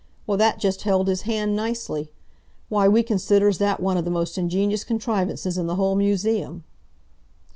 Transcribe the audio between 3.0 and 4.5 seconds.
considers that one of the most